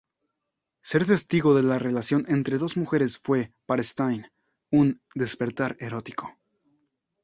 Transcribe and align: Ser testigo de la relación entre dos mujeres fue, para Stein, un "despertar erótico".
Ser 0.81 1.05
testigo 1.05 1.53
de 1.53 1.61
la 1.61 1.77
relación 1.77 2.25
entre 2.27 2.57
dos 2.57 2.75
mujeres 2.75 3.19
fue, 3.19 3.53
para 3.67 3.83
Stein, 3.83 4.25
un 4.71 4.99
"despertar 5.13 5.77
erótico". 5.79 6.35